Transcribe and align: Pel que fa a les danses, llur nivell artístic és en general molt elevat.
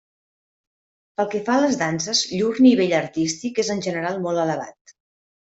Pel 1.19 1.27
que 1.33 1.41
fa 1.49 1.57
a 1.57 1.61
les 1.65 1.77
danses, 1.81 2.21
llur 2.39 2.49
nivell 2.67 2.97
artístic 3.01 3.63
és 3.67 3.71
en 3.77 3.85
general 3.91 4.19
molt 4.27 4.45
elevat. 4.47 4.97